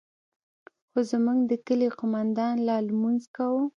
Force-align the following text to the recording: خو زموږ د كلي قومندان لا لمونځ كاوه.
خو 0.91 0.99
زموږ 1.11 1.39
د 1.51 1.53
كلي 1.67 1.89
قومندان 1.99 2.55
لا 2.67 2.77
لمونځ 2.87 3.21
كاوه. 3.35 3.63